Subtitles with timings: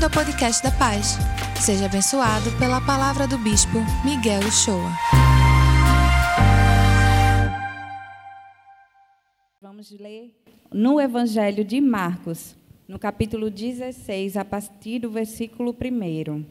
[0.00, 1.18] Bem-vindo ao podcast da Paz.
[1.60, 4.90] Seja abençoado pela palavra do Bispo Miguel Uchoa.
[9.60, 10.34] Vamos ler
[10.72, 12.56] no Evangelho de Marcos,
[12.88, 16.46] no capítulo 16, a partir do versículo 1.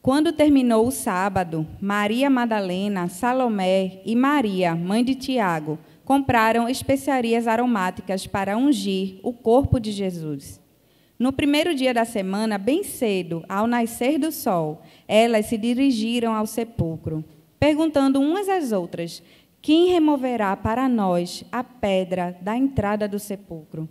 [0.00, 8.26] Quando terminou o sábado, Maria Madalena, Salomé e Maria, mãe de Tiago, compraram especiarias aromáticas
[8.26, 10.61] para ungir o corpo de Jesus.
[11.22, 16.48] No primeiro dia da semana, bem cedo, ao nascer do sol, elas se dirigiram ao
[16.48, 17.24] sepulcro,
[17.60, 19.22] perguntando umas às outras:
[19.60, 23.88] Quem removerá para nós a pedra da entrada do sepulcro?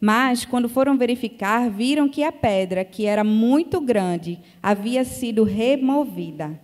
[0.00, 6.60] Mas, quando foram verificar, viram que a pedra, que era muito grande, havia sido removida.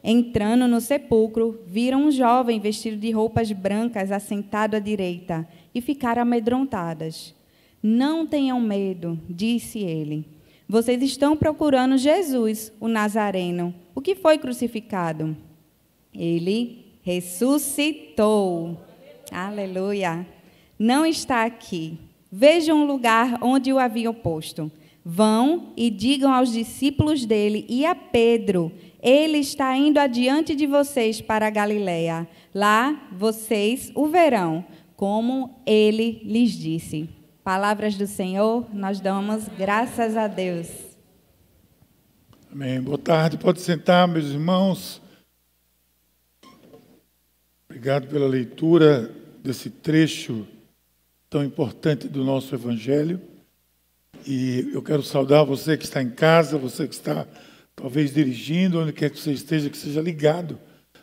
[0.00, 5.44] Entrando no sepulcro, viram um jovem vestido de roupas brancas assentado à direita
[5.74, 7.36] e ficaram amedrontadas.
[7.82, 10.26] Não tenham medo, disse ele.
[10.68, 15.36] Vocês estão procurando Jesus, o Nazareno, o que foi crucificado.
[16.12, 18.78] Ele ressuscitou.
[19.30, 20.26] Aleluia.
[20.78, 21.98] Não está aqui.
[22.30, 24.70] Vejam o lugar onde o haviam posto.
[25.02, 28.70] Vão e digam aos discípulos dele e a Pedro:
[29.02, 32.28] Ele está indo adiante de vocês para a Galiléia.
[32.54, 34.62] Lá vocês o verão,
[34.94, 37.08] como ele lhes disse.
[37.48, 40.68] Palavras do Senhor, nós damos graças a Deus.
[42.52, 42.78] Amém.
[42.78, 45.00] Boa tarde, pode sentar, meus irmãos.
[47.64, 49.10] Obrigado pela leitura
[49.42, 50.46] desse trecho
[51.30, 53.18] tão importante do nosso Evangelho.
[54.26, 57.26] E eu quero saudar você que está em casa, você que está
[57.74, 60.60] talvez dirigindo, onde quer que você esteja, que seja ligado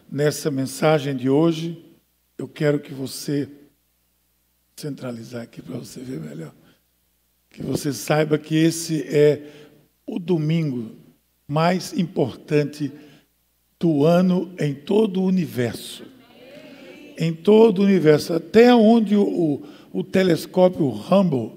[0.07, 1.83] nessa mensagem de hoje.
[2.37, 3.49] Eu quero que você
[4.75, 6.53] centralizar aqui para você ver melhor.
[7.49, 9.41] Que você saiba que esse é
[10.05, 10.91] o domingo
[11.47, 12.91] mais importante
[13.79, 16.03] do ano em todo o universo.
[17.17, 21.53] Em todo o universo, até onde o, o telescópio Hubble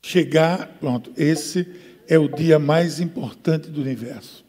[0.00, 1.66] chegar, pronto, esse
[2.06, 4.44] é o dia mais importante do universo.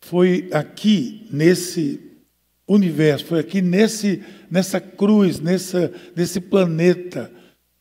[0.00, 2.09] Foi aqui, nesse
[2.72, 7.30] universo, foi aqui nesse, nessa cruz, nessa, nesse planeta,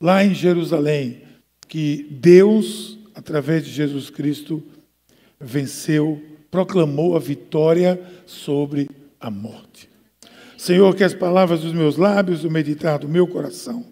[0.01, 1.22] lá em Jerusalém,
[1.67, 4.63] que Deus, através de Jesus Cristo,
[5.39, 6.19] venceu,
[6.50, 8.89] proclamou a vitória sobre
[9.19, 9.88] a morte.
[10.57, 13.85] Senhor, que as palavras dos meus lábios, o meditar do meu coração,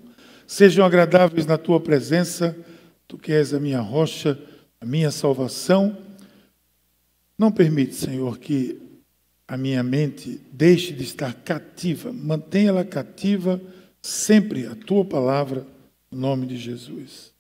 [0.48, 2.58] sejam agradáveis na tua presença,
[3.08, 4.38] tu que és a minha rocha,
[4.82, 5.96] a minha salvação.
[7.38, 8.87] Não permite, Senhor, que
[9.48, 13.62] a minha mente deixe de estar cativa, mantenha-la cativa
[14.02, 15.66] sempre a tua palavra,
[16.12, 17.32] no nome de Jesus.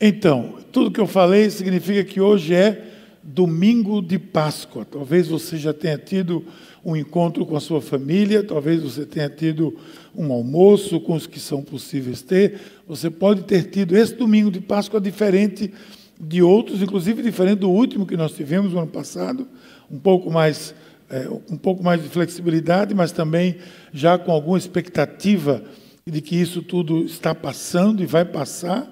[0.00, 4.84] Então, tudo que eu falei significa que hoje é domingo de Páscoa.
[4.84, 6.44] Talvez você já tenha tido
[6.84, 9.76] um encontro com a sua família, talvez você tenha tido
[10.14, 12.60] um almoço com os que são possíveis ter.
[12.86, 15.72] Você pode ter tido esse domingo de Páscoa diferente
[16.20, 19.46] de outros, inclusive diferente do último que nós tivemos no ano passado,
[19.90, 20.74] um pouco mais
[21.10, 23.56] é, um pouco mais de flexibilidade, mas também
[23.92, 25.62] já com alguma expectativa
[26.06, 28.88] de que isso tudo está passando e vai passar.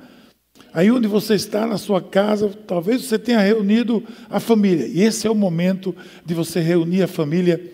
[0.73, 4.87] Aí onde você está, na sua casa, talvez você tenha reunido a família.
[4.87, 5.95] E esse é o momento
[6.25, 7.73] de você reunir a família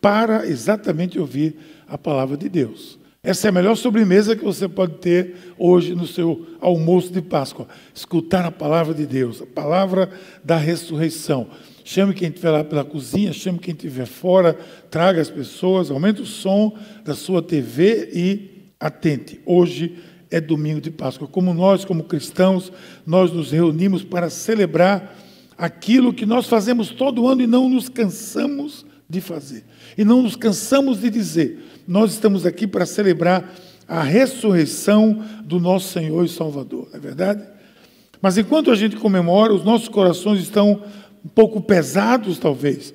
[0.00, 2.98] para exatamente ouvir a palavra de Deus.
[3.22, 7.68] Essa é a melhor sobremesa que você pode ter hoje no seu almoço de Páscoa.
[7.94, 10.10] Escutar a palavra de Deus, a palavra
[10.42, 11.46] da ressurreição.
[11.84, 14.56] Chame quem estiver lá pela cozinha, chame quem estiver fora,
[14.90, 19.40] traga as pessoas, aumente o som da sua TV e atente.
[19.44, 19.96] Hoje
[20.30, 21.28] é domingo de Páscoa.
[21.28, 22.72] Como nós, como cristãos,
[23.06, 25.18] nós nos reunimos para celebrar
[25.58, 29.64] aquilo que nós fazemos todo ano e não nos cansamos de fazer.
[29.96, 31.58] E não nos cansamos de dizer.
[31.86, 33.52] Nós estamos aqui para celebrar
[33.86, 37.42] a ressurreição do nosso Senhor e Salvador, não é verdade?
[38.22, 40.80] Mas enquanto a gente comemora, os nossos corações estão
[41.24, 42.92] um pouco pesados, talvez.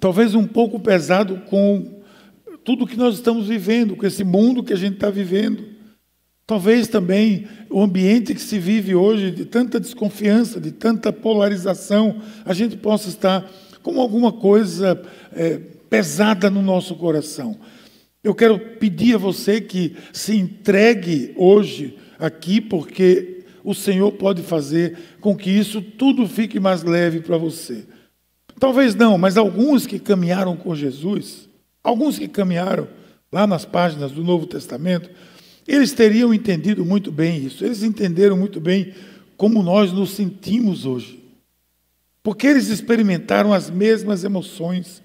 [0.00, 2.02] Talvez um pouco pesado com
[2.64, 5.64] tudo que nós estamos vivendo, com esse mundo que a gente está vivendo.
[6.46, 12.54] Talvez também o ambiente que se vive hoje, de tanta desconfiança, de tanta polarização, a
[12.54, 13.50] gente possa estar
[13.82, 15.00] com alguma coisa
[15.32, 15.58] é,
[15.90, 17.58] pesada no nosso coração.
[18.22, 23.37] Eu quero pedir a você que se entregue hoje aqui, porque
[23.68, 27.84] o Senhor pode fazer com que isso tudo fique mais leve para você.
[28.58, 31.48] Talvez não, mas alguns que caminharam com Jesus,
[31.82, 32.88] Alguns que caminharam
[33.32, 35.08] lá nas páginas do Novo Testamento,
[35.66, 38.94] Eles teriam entendido muito bem isso, eles entenderam muito bem
[39.36, 41.22] como nós nos sentimos hoje.
[42.22, 45.02] Porque eles experimentaram as mesmas emoções,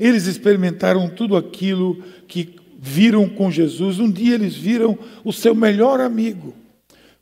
[0.00, 4.00] eles experimentaram tudo aquilo que viram com Jesus.
[4.00, 6.54] Um dia eles viram o seu melhor amigo.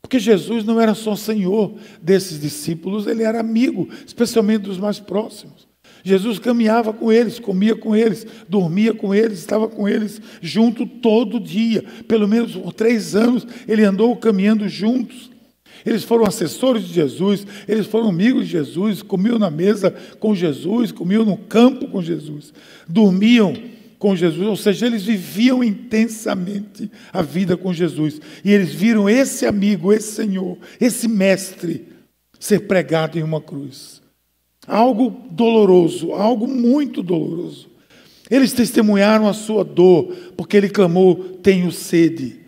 [0.09, 5.69] Porque Jesus não era só Senhor desses discípulos, ele era amigo, especialmente dos mais próximos.
[6.03, 11.39] Jesus caminhava com eles, comia com eles, dormia com eles, estava com eles junto todo
[11.39, 11.85] dia.
[12.09, 15.31] Pelo menos por três anos ele andou caminhando juntos.
[15.85, 20.91] Eles foram assessores de Jesus, eles foram amigos de Jesus, comiam na mesa com Jesus,
[20.91, 22.55] comiam no campo com Jesus,
[22.89, 23.53] dormiam
[23.99, 28.21] com Jesus, ou seja, eles viviam intensamente a vida com Jesus.
[28.45, 31.89] E eles viram esse amigo, esse Senhor, esse mestre
[32.39, 34.01] ser pregado em uma cruz.
[34.67, 37.69] Algo doloroso, algo muito doloroso.
[38.31, 42.41] Eles testemunharam a sua dor, porque ele clamou: Tenho sede.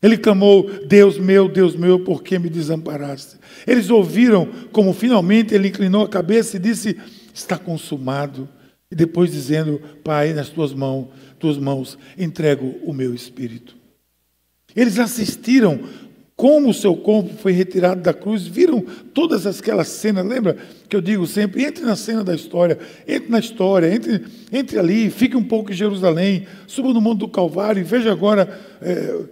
[0.00, 3.36] Ele clamou: Deus meu, Deus meu, por que me desamparaste?
[3.66, 6.96] Eles ouviram como finalmente ele inclinou a cabeça e disse:
[7.34, 8.48] Está consumado.
[8.94, 11.08] E depois dizendo: Pai, nas tuas mãos,
[11.40, 13.74] tuas mãos entrego o meu espírito.
[14.76, 15.80] Eles assistiram
[16.36, 18.80] como o seu corpo foi retirado da cruz, viram
[19.12, 20.56] todas aquelas cenas, lembra
[20.88, 25.10] que eu digo sempre, entre na cena da história, entre na história, entre, entre ali,
[25.10, 29.22] fique um pouco em Jerusalém, suba no Monte do Calvário e veja agora, é,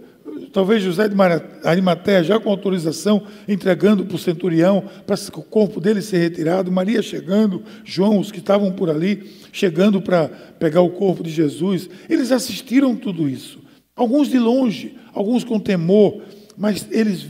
[0.53, 1.15] talvez José de
[1.63, 7.01] Arimaté, já com autorização, entregando para o centurião, para o corpo dele ser retirado, Maria
[7.01, 10.29] chegando, João, os que estavam por ali, chegando para
[10.59, 13.59] pegar o corpo de Jesus, eles assistiram tudo isso,
[13.95, 16.21] alguns de longe, alguns com temor,
[16.55, 17.27] mas eles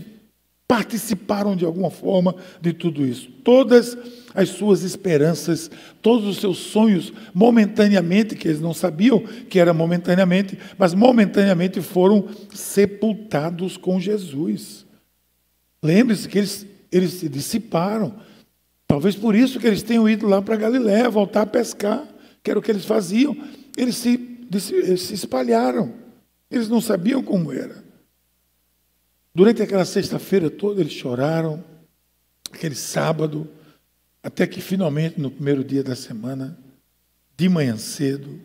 [0.73, 3.29] participaram de alguma forma de tudo isso.
[3.43, 3.95] Todas
[4.33, 5.69] as suas esperanças,
[6.01, 12.27] todos os seus sonhos, momentaneamente, que eles não sabiam que era momentaneamente, mas momentaneamente foram
[12.51, 14.83] sepultados com Jesus.
[15.83, 18.15] Lembre-se que eles, eles se dissiparam.
[18.87, 22.03] Talvez por isso que eles tenham ido lá para Galiléia, voltar a pescar,
[22.41, 23.37] que era o que eles faziam.
[23.77, 25.93] Eles se, eles se espalharam.
[26.49, 27.82] Eles não sabiam como era.
[29.35, 31.63] Durante aquela sexta-feira toda eles choraram,
[32.51, 33.49] aquele sábado,
[34.21, 36.57] até que finalmente no primeiro dia da semana,
[37.35, 38.39] de manhã cedo,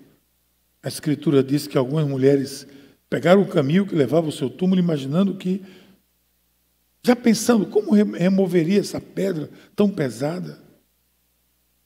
[0.82, 2.66] a Escritura diz que algumas mulheres
[3.10, 5.62] pegaram o caminho que levava ao seu túmulo, imaginando que,
[7.04, 10.58] já pensando como removeria essa pedra tão pesada.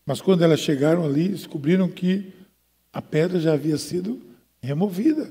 [0.07, 2.33] Mas quando elas chegaram ali, descobriram que
[2.93, 4.21] a pedra já havia sido
[4.61, 5.29] removida.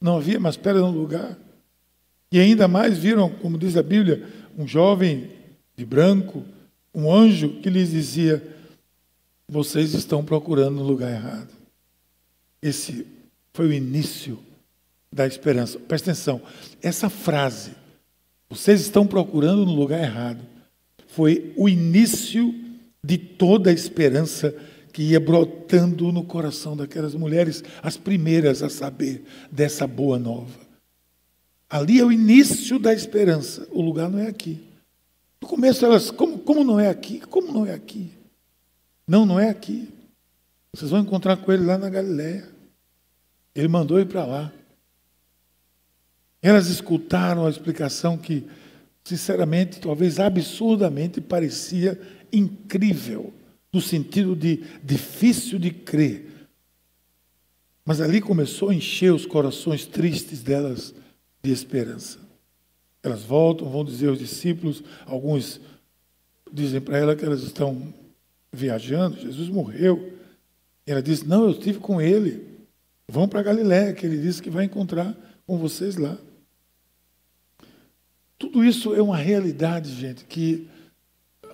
[0.00, 1.38] Não havia mais pedra no lugar.
[2.32, 5.30] E ainda mais viram, como diz a Bíblia, um jovem
[5.76, 6.44] de branco,
[6.94, 8.42] um anjo que lhes dizia:
[9.48, 11.52] Vocês estão procurando no lugar errado.
[12.62, 13.06] Esse
[13.52, 14.38] foi o início
[15.12, 15.78] da esperança.
[15.78, 16.40] Presta atenção,
[16.80, 17.72] essa frase,
[18.48, 20.44] vocês estão procurando no lugar errado,
[21.08, 22.54] foi o início
[23.02, 24.54] de toda a esperança
[24.92, 30.69] que ia brotando no coração daquelas mulheres, as primeiras a saber dessa boa nova.
[31.70, 33.68] Ali é o início da esperança.
[33.70, 34.60] O lugar não é aqui.
[35.40, 37.20] No começo elas, como, como não é aqui?
[37.20, 38.10] Como não é aqui?
[39.06, 39.88] Não, não é aqui.
[40.74, 42.48] Vocês vão encontrar com ele lá na Galiléia.
[43.54, 44.52] Ele mandou ir para lá.
[46.42, 48.46] Elas escutaram a explicação que,
[49.04, 52.00] sinceramente, talvez absurdamente parecia
[52.32, 53.32] incrível,
[53.72, 56.48] no sentido de difícil de crer.
[57.84, 60.94] Mas ali começou a encher os corações tristes delas
[61.42, 62.18] de esperança.
[63.02, 65.60] Elas voltam, vão dizer aos discípulos, alguns
[66.52, 67.92] dizem para ela que elas estão
[68.52, 70.12] viajando, Jesus morreu.
[70.86, 72.48] E ela diz: Não, eu estive com ele.
[73.08, 75.16] Vão para Galiléia, que ele disse que vai encontrar
[75.46, 76.16] com vocês lá.
[78.38, 80.68] Tudo isso é uma realidade, gente, que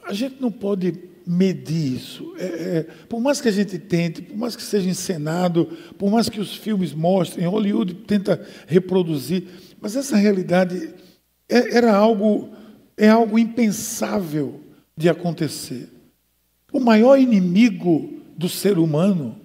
[0.05, 0.93] a gente não pode
[1.27, 2.33] medir isso.
[2.39, 5.67] É, é, por mais que a gente tente, por mais que seja encenado,
[5.99, 9.49] por mais que os filmes mostrem, Hollywood tenta reproduzir,
[9.81, 10.95] mas essa realidade
[11.49, 12.51] é, era algo,
[12.97, 14.61] é algo impensável
[14.97, 15.89] de acontecer.
[16.73, 19.41] O maior inimigo do ser humano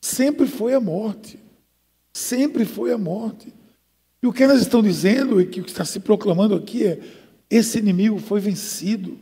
[0.00, 1.38] sempre foi a morte.
[2.12, 3.52] Sempre foi a morte.
[4.22, 7.00] E o que elas estão dizendo e o que está se proclamando aqui é:
[7.50, 9.18] esse inimigo foi vencido.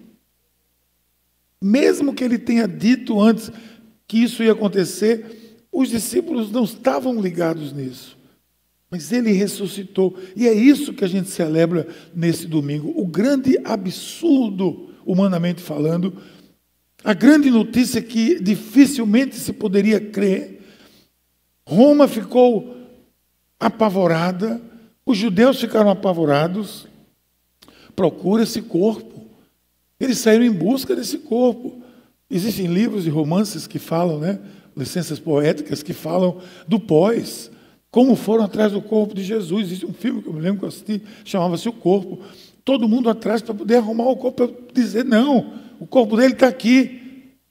[1.63, 3.51] Mesmo que ele tenha dito antes
[4.07, 8.19] que isso ia acontecer, os discípulos não estavam ligados nisso.
[8.91, 10.19] Mas ele ressuscitou.
[10.35, 12.93] E é isso que a gente celebra nesse domingo.
[12.97, 16.17] O grande absurdo, humanamente falando,
[17.05, 20.61] a grande notícia que dificilmente se poderia crer.
[21.67, 22.77] Roma ficou
[23.59, 24.61] apavorada,
[25.05, 26.87] Os judeus ficaram apavorados.
[27.97, 29.27] Procura esse corpo.
[29.99, 31.83] Eles saíram em busca desse corpo.
[32.31, 34.39] Existem livros e romances que falam, né?
[34.77, 37.51] Licenças poéticas que falam do pós.
[37.91, 39.67] Como foram atrás do corpo de Jesus.
[39.67, 42.21] Existe um filme que eu me lembro que eu assisti, chamava-se O Corpo.
[42.65, 46.49] Todo mundo atrás para poder arrumar o corpo, para dizer: não, o corpo dele está
[46.49, 46.99] aqui.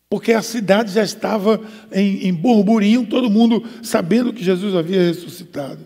[0.10, 5.86] Porque a cidade já estava em, em burburinho, todo mundo sabendo que Jesus havia ressuscitado.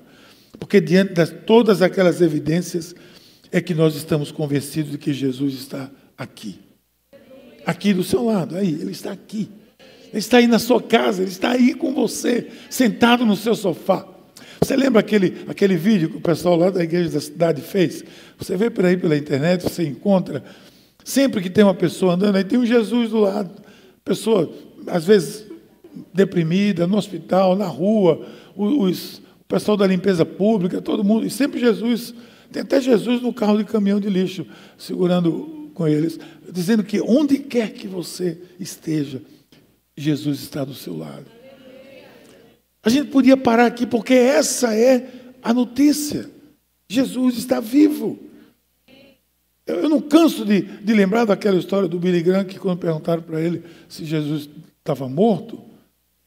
[0.58, 2.96] Porque diante de todas aquelas evidências,
[3.54, 6.60] é que nós estamos convencidos de que Jesus está aqui.
[7.64, 9.48] Aqui do seu lado, aí, ele está aqui.
[10.10, 14.08] Ele está aí na sua casa, ele está aí com você, sentado no seu sofá.
[14.64, 18.02] Você lembra aquele, aquele vídeo que o pessoal lá da igreja da cidade fez?
[18.38, 20.42] Você vê por aí pela internet, você encontra.
[21.04, 23.62] Sempre que tem uma pessoa andando, aí tem um Jesus do lado.
[24.06, 24.50] Pessoa,
[24.88, 25.46] às vezes,
[26.14, 31.26] deprimida, no hospital, na rua, os, o pessoal da limpeza pública, todo mundo.
[31.26, 32.14] E sempre Jesus.
[32.50, 34.46] Tem até Jesus no carro de caminhão de lixo,
[34.78, 36.18] segurando com eles,
[36.50, 39.22] dizendo que onde quer que você esteja,
[39.98, 41.33] Jesus está do seu lado.
[42.84, 45.10] A gente podia parar aqui porque essa é
[45.42, 46.30] a notícia.
[46.90, 48.20] Jesus está vivo.
[49.66, 53.40] Eu, não canso de, de, lembrar daquela história do Billy Graham que quando perguntaram para
[53.40, 54.50] ele se Jesus
[54.80, 55.64] estava morto,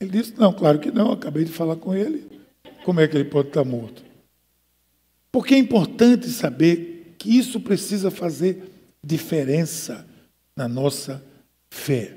[0.01, 2.27] ele disse: Não, claro que não, acabei de falar com ele.
[2.85, 4.03] Como é que ele pode estar morto?
[5.31, 8.73] Porque é importante saber que isso precisa fazer
[9.05, 10.07] diferença
[10.57, 11.23] na nossa
[11.71, 12.17] fé.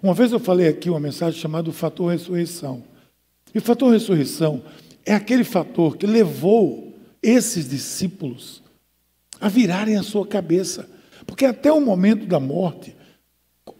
[0.00, 2.84] Uma vez eu falei aqui uma mensagem chamada o fator ressurreição.
[3.54, 4.62] E o fator ressurreição
[5.04, 8.62] é aquele fator que levou esses discípulos
[9.40, 10.88] a virarem a sua cabeça.
[11.26, 12.94] Porque até o momento da morte,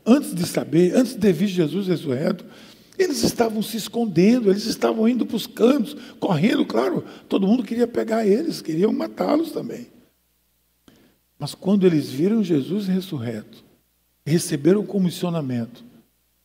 [0.04, 2.44] antes de saber, antes de ver Jesus ressurreto,
[2.98, 7.86] eles estavam se escondendo, eles estavam indo para os cantos, correndo, claro, todo mundo queria
[7.86, 9.86] pegar eles, queriam matá-los também.
[11.38, 13.64] Mas quando eles viram Jesus ressurreto,
[14.26, 15.82] receberam comissionamento,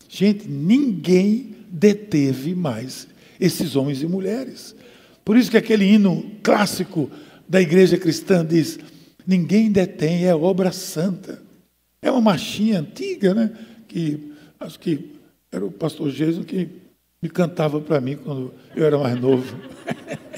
[0.07, 3.07] gente, ninguém deteve mais
[3.39, 4.75] esses homens e mulheres.
[5.23, 7.09] Por isso que aquele hino clássico
[7.47, 8.79] da igreja cristã diz:
[9.25, 11.41] ninguém detém, é obra santa.
[12.01, 13.51] É uma marchinha antiga, né?
[13.87, 15.15] Que acho que
[15.51, 16.69] era o pastor Jesus que
[17.21, 19.57] me cantava para mim quando eu era mais novo.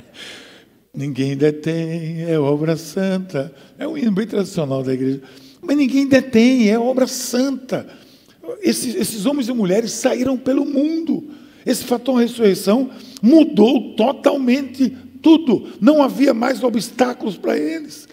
[0.95, 3.53] ninguém detém, é obra santa.
[3.77, 5.21] É um hino bem tradicional da igreja.
[5.61, 7.85] Mas ninguém detém, é obra santa.
[8.61, 11.29] Esses, esses homens e mulheres saíram pelo mundo
[11.67, 12.89] esse fator ressurreição
[13.21, 14.89] mudou totalmente
[15.21, 15.73] tudo.
[15.81, 18.07] Não havia mais obstáculos para eles.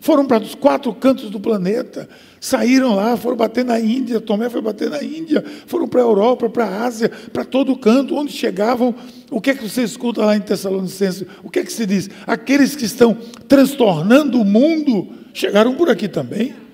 [0.00, 2.08] Foram para os quatro cantos do planeta,
[2.40, 6.48] saíram lá, foram bater na Índia, Tomé foi bater na Índia, foram para a Europa,
[6.48, 8.94] para a Ásia, para todo canto, onde chegavam.
[9.30, 11.26] O que é que você escuta lá em Tessalonicenses?
[11.42, 12.08] O que é que se diz?
[12.26, 13.16] Aqueles que estão
[13.48, 16.65] transtornando o mundo chegaram por aqui também.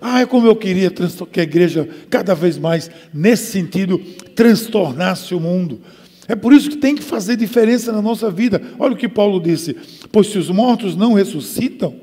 [0.00, 3.98] Ah, como eu queria que a igreja, cada vez mais, nesse sentido,
[4.34, 5.80] transtornasse o mundo.
[6.26, 8.60] É por isso que tem que fazer diferença na nossa vida.
[8.78, 9.76] Olha o que Paulo disse:
[10.10, 11.96] Pois se os mortos não ressuscitam,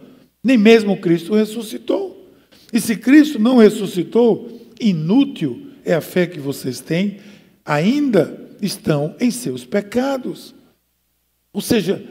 [0.44, 2.30] nem mesmo Cristo ressuscitou.
[2.72, 7.18] E se Cristo não ressuscitou, inútil é a fé que vocês têm,
[7.66, 10.54] ainda estão em seus pecados.
[11.52, 12.04] Ou seja,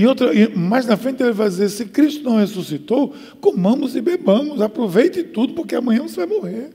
[0.00, 4.62] e outra, mais na frente ele vai dizer: se Cristo não ressuscitou, comamos e bebamos,
[4.62, 6.70] aproveite tudo, porque amanhã você vai morrer.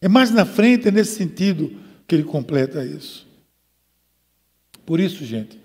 [0.00, 1.70] É mais na frente, é nesse sentido,
[2.08, 3.28] que ele completa isso.
[4.86, 5.60] Por isso, gente,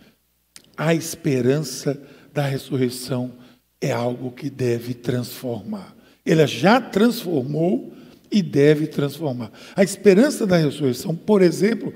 [0.75, 1.97] a esperança
[2.33, 3.31] da ressurreição
[3.79, 5.95] é algo que deve transformar.
[6.25, 7.93] Ele já transformou
[8.29, 9.53] e deve transformar.
[9.73, 11.93] A esperança da ressurreição, por exemplo,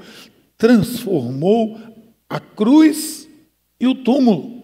[0.57, 1.77] transformou
[2.29, 3.28] a cruz
[3.79, 4.59] e o túmulo.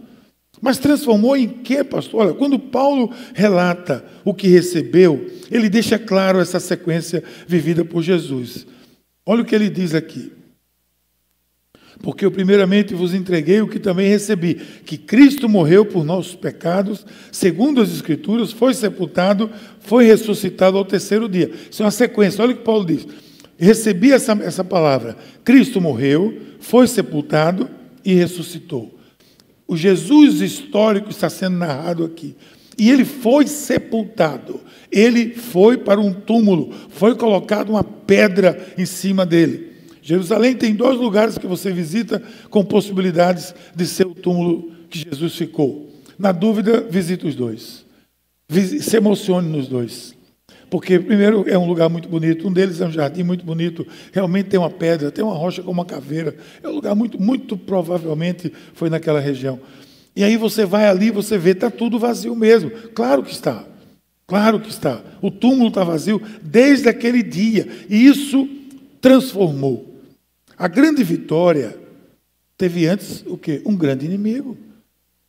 [0.61, 2.21] Mas transformou em quê, pastor?
[2.21, 8.65] Olha, quando Paulo relata o que recebeu, ele deixa claro essa sequência vivida por Jesus.
[9.25, 10.31] Olha o que ele diz aqui.
[12.01, 14.55] Porque eu primeiramente vos entreguei o que também recebi,
[14.85, 21.29] que Cristo morreu por nossos pecados, segundo as Escrituras, foi sepultado, foi ressuscitado ao terceiro
[21.29, 21.51] dia.
[21.69, 23.07] Isso é uma sequência, olha o que Paulo diz.
[23.57, 25.15] Recebi essa, essa palavra.
[25.43, 27.69] Cristo morreu, foi sepultado
[28.03, 28.94] e ressuscitou.
[29.67, 32.35] O Jesus histórico está sendo narrado aqui.
[32.77, 34.59] E ele foi sepultado.
[34.91, 36.73] Ele foi para um túmulo.
[36.89, 39.71] Foi colocado uma pedra em cima dele.
[40.01, 45.35] Jerusalém tem dois lugares que você visita com possibilidades de ser o túmulo que Jesus
[45.35, 45.89] ficou.
[46.17, 47.83] Na dúvida, visite os dois.
[48.81, 50.13] Se emocione nos dois.
[50.69, 54.49] Porque, primeiro, é um lugar muito bonito, um deles é um jardim muito bonito, realmente
[54.49, 56.35] tem uma pedra, tem uma rocha com uma caveira.
[56.61, 59.59] É um lugar muito, muito provavelmente foi naquela região.
[60.15, 62.71] E aí você vai ali, você vê, está tudo vazio mesmo.
[62.93, 63.65] Claro que está.
[64.27, 65.01] Claro que está.
[65.21, 67.67] O túmulo está vazio desde aquele dia.
[67.89, 68.47] E isso
[69.01, 69.93] transformou.
[70.57, 71.77] A grande vitória
[72.57, 73.61] teve antes o quê?
[73.65, 74.57] Um grande inimigo.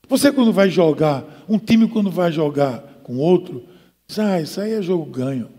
[0.09, 3.65] Você quando vai jogar, um time quando vai jogar com outro,
[4.19, 5.51] ah, isso aí é jogo ganho.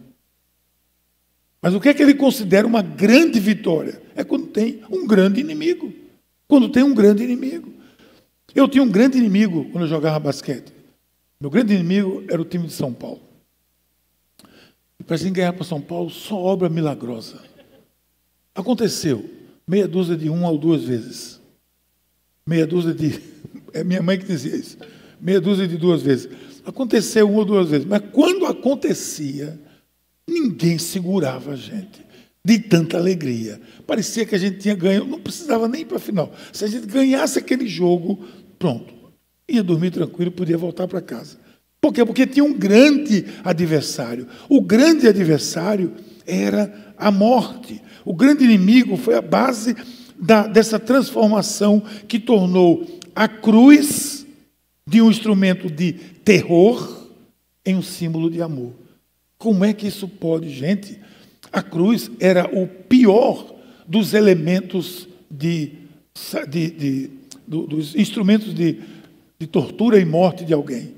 [1.61, 4.01] Mas o que é que ele considera uma grande vitória?
[4.15, 5.93] É quando tem um grande inimigo.
[6.47, 7.73] Quando tem um grande inimigo.
[8.55, 10.71] Eu tinha um grande inimigo quando eu jogava basquete.
[11.39, 13.21] Meu grande inimigo era o time de São Paulo.
[15.05, 17.41] Para gente ganhar para São Paulo, só obra milagrosa.
[18.55, 19.29] Aconteceu
[19.67, 21.39] meia dúzia de uma ou duas vezes.
[22.45, 23.21] Meia dúzia de.
[23.73, 24.77] É minha mãe que dizia isso.
[25.19, 26.29] Meia dúzia de duas vezes.
[26.67, 27.87] Aconteceu uma ou duas vezes.
[27.87, 29.57] Mas quando acontecia,
[30.29, 32.05] ninguém segurava a gente.
[32.43, 33.61] De tanta alegria.
[33.85, 35.05] Parecia que a gente tinha ganho.
[35.05, 36.29] Não precisava nem para a final.
[36.51, 38.21] Se a gente ganhasse aquele jogo,
[38.59, 38.93] pronto.
[39.49, 41.37] Ia dormir tranquilo, podia voltar para casa.
[41.79, 42.03] Por quê?
[42.03, 44.27] Porque tinha um grande adversário.
[44.49, 45.93] O grande adversário
[46.25, 47.81] era a morte.
[48.03, 49.73] O grande inimigo foi a base
[50.19, 54.26] da, dessa transformação que tornou a cruz
[54.87, 57.07] de um instrumento de terror
[57.65, 58.71] em um símbolo de amor.
[59.37, 60.97] Como é que isso pode, gente?
[61.51, 63.53] A cruz era o pior
[63.85, 65.73] dos elementos de,
[66.49, 67.09] de, de
[67.45, 68.81] do, dos instrumentos de,
[69.37, 70.95] de tortura e morte de alguém.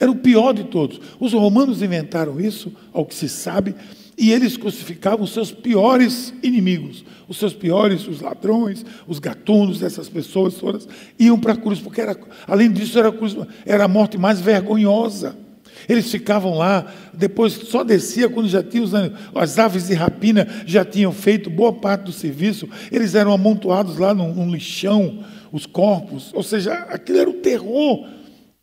[0.00, 1.00] Era o pior de todos.
[1.20, 3.74] Os romanos inventaram isso, ao que se sabe,
[4.18, 10.08] e eles crucificavam os seus piores inimigos, os seus piores, os ladrões, os gatunos dessas
[10.08, 13.88] pessoas todas, iam para a cruz, porque era, além disso era a, cruz, era a
[13.88, 15.36] morte mais vergonhosa.
[15.88, 18.84] Eles ficavam lá, depois só descia quando já tinham
[19.36, 24.12] as aves de rapina já tinham feito boa parte do serviço, eles eram amontoados lá
[24.12, 25.20] num, num lixão,
[25.52, 28.17] os corpos, ou seja, aquilo era o terror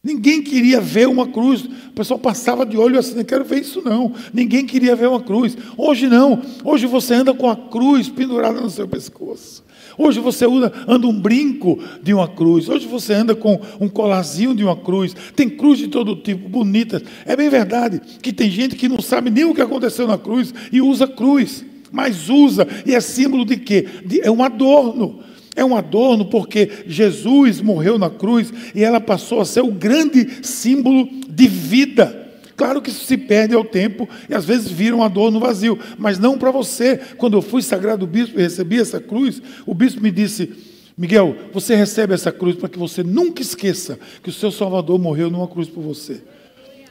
[0.06, 1.64] Ninguém queria ver uma cruz.
[1.64, 4.14] O pessoal passava de olho assim, não quero ver isso não.
[4.32, 5.58] Ninguém queria ver uma cruz.
[5.76, 6.40] Hoje não.
[6.64, 9.66] Hoje você anda com a cruz pendurada no seu pescoço.
[9.98, 12.70] Hoje você anda, anda um brinco de uma cruz.
[12.70, 15.16] Hoje você anda com um colarzinho de uma cruz.
[15.36, 17.02] Tem cruz de todo tipo, bonitas.
[17.26, 20.54] É bem verdade que tem gente que não sabe nem o que aconteceu na cruz
[20.72, 21.66] e usa cruz.
[21.92, 23.88] Mas usa, e é símbolo de quê?
[24.06, 25.20] De, é um adorno.
[25.56, 30.44] É um adorno porque Jesus morreu na cruz e ela passou a ser o grande
[30.44, 32.24] símbolo de vida.
[32.58, 36.20] Claro que isso se perde ao tempo e às vezes vira um adorno vazio, mas
[36.20, 36.98] não para você.
[37.18, 40.52] Quando eu fui sagrado bispo e recebi essa cruz, o bispo me disse:
[40.98, 45.30] Miguel, você recebe essa cruz para que você nunca esqueça que o seu Salvador morreu
[45.30, 46.22] numa cruz por você.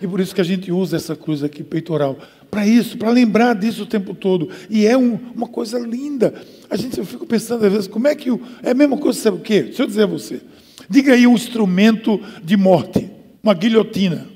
[0.05, 2.19] E por isso que a gente usa essa cruz aqui peitoral
[2.51, 4.51] para isso, para lembrar disso o tempo todo.
[4.69, 6.45] E é um, uma coisa linda.
[6.69, 8.29] A gente, eu fico pensando às vezes, como é que
[8.63, 9.63] é a mesma coisa, sabe o quê?
[9.63, 10.43] Deixa eu dizer a você.
[10.91, 13.11] Diga aí um instrumento de morte,
[13.43, 14.29] uma guilhotina.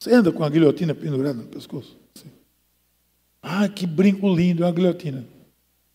[0.00, 1.96] Você anda com a guilhotina pendurada no pescoço?
[2.16, 2.28] Assim.
[3.40, 5.24] Ah, que brinco lindo, é uma guilhotina.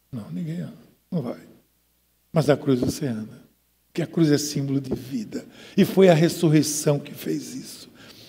[0.10, 0.78] Não, ninguém anda,
[1.12, 1.42] não vai.
[2.32, 3.44] Mas a cruz você anda.
[3.88, 5.46] Porque a cruz é símbolo de vida.
[5.76, 7.85] E foi a ressurreição que fez isso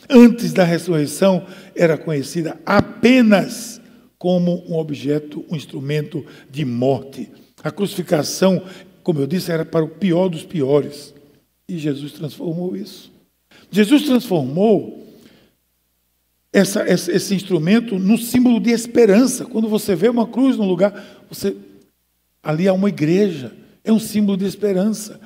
[0.08, 3.80] antes da ressurreição, era conhecida apenas
[4.18, 7.30] como um objeto, um instrumento de morte.
[7.62, 8.62] A crucificação,
[9.02, 11.14] como eu disse, era para o pior dos piores.
[11.68, 13.12] E Jesus transformou isso.
[13.70, 15.06] Jesus transformou
[16.52, 19.44] essa, esse instrumento num símbolo de esperança.
[19.44, 21.54] Quando você vê uma cruz num lugar, você
[22.42, 23.52] ali há uma igreja,
[23.84, 25.20] é um símbolo de esperança.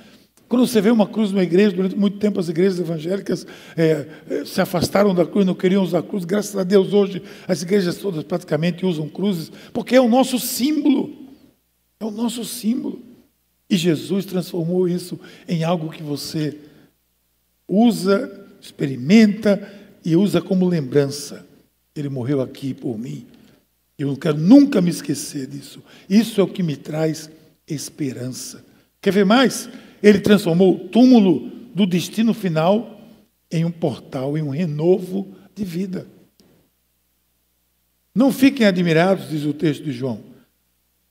[0.50, 4.44] Quando você vê uma cruz numa igreja, durante muito tempo as igrejas evangélicas é, é,
[4.44, 6.24] se afastaram da cruz, não queriam usar a cruz.
[6.24, 11.14] Graças a Deus, hoje as igrejas todas praticamente usam cruzes, porque é o nosso símbolo.
[12.00, 13.00] É o nosso símbolo.
[13.70, 16.58] E Jesus transformou isso em algo que você
[17.68, 19.72] usa, experimenta
[20.04, 21.46] e usa como lembrança.
[21.94, 23.24] Ele morreu aqui por mim.
[23.96, 25.80] Eu não quero nunca me esquecer disso.
[26.08, 27.30] Isso é o que me traz
[27.68, 28.64] esperança.
[29.00, 29.68] Quer ver mais?
[30.02, 33.00] Ele transformou o túmulo do destino final
[33.50, 36.06] em um portal, em um renovo de vida.
[38.14, 40.20] Não fiquem admirados, diz o texto de João.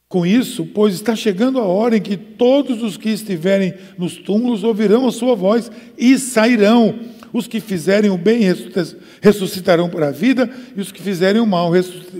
[0.07, 4.63] Com isso, pois está chegando a hora em que todos os que estiverem nos túmulos
[4.63, 6.99] ouvirão a sua voz e sairão.
[7.31, 8.41] Os que fizerem o bem
[9.21, 11.71] ressuscitarão para a vida, e os que fizerem o mal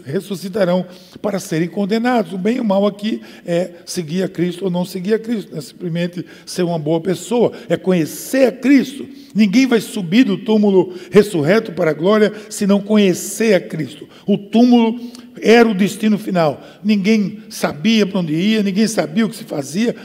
[0.06, 0.86] ressuscitarão
[1.22, 2.34] para serem condenados.
[2.34, 5.56] O bem e o mal aqui é seguir a Cristo ou não seguir a Cristo,
[5.56, 9.08] é simplesmente ser uma boa pessoa, é conhecer a Cristo.
[9.34, 14.08] Ninguém vai subir do túmulo ressurreto para a glória se não conhecer a Cristo.
[14.26, 15.00] O túmulo
[15.42, 16.62] era o destino final.
[16.84, 19.96] Ninguém sabia para onde ia, ninguém sabia o que se fazia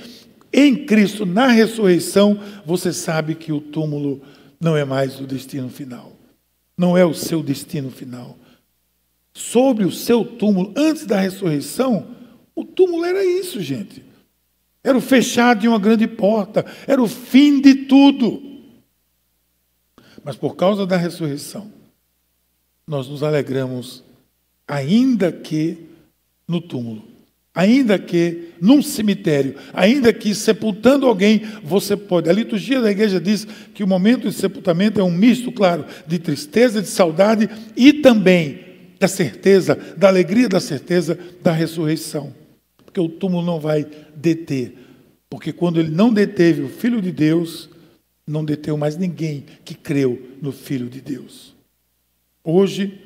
[0.56, 4.22] em Cristo, na ressurreição, você sabe que o túmulo
[4.60, 6.12] não é mais o destino final.
[6.76, 8.36] Não é o seu destino final.
[9.32, 12.14] Sobre o seu túmulo, antes da ressurreição,
[12.54, 14.04] o túmulo era isso, gente.
[14.82, 18.42] Era o fechado de uma grande porta, era o fim de tudo.
[20.22, 21.72] Mas por causa da ressurreição,
[22.86, 24.04] nós nos alegramos,
[24.68, 25.86] ainda que
[26.46, 27.13] no túmulo,
[27.54, 32.28] ainda que num cemitério, ainda que sepultando alguém, você pode.
[32.28, 36.18] A liturgia da igreja diz que o momento de sepultamento é um misto, claro, de
[36.18, 38.60] tristeza, de saudade e também
[38.98, 42.32] da certeza, da alegria da certeza da ressurreição
[42.94, 44.72] porque o túmulo não vai deter.
[45.28, 47.68] Porque quando ele não deteve o Filho de Deus,
[48.24, 51.56] não deteu mais ninguém que creu no Filho de Deus.
[52.44, 53.00] Hoje